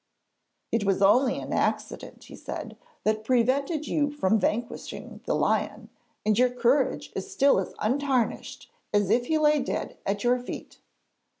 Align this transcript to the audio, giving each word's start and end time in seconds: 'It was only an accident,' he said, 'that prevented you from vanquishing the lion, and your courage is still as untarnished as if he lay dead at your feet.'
'It 0.71 0.83
was 0.83 0.99
only 0.99 1.37
an 1.37 1.53
accident,' 1.53 2.23
he 2.23 2.35
said, 2.35 2.75
'that 3.03 3.23
prevented 3.23 3.87
you 3.87 4.09
from 4.09 4.39
vanquishing 4.39 5.21
the 5.25 5.35
lion, 5.35 5.89
and 6.25 6.39
your 6.39 6.49
courage 6.49 7.11
is 7.15 7.31
still 7.31 7.59
as 7.59 7.75
untarnished 7.77 8.71
as 8.91 9.11
if 9.11 9.27
he 9.27 9.37
lay 9.37 9.59
dead 9.61 9.99
at 10.03 10.23
your 10.23 10.39
feet.' 10.39 10.79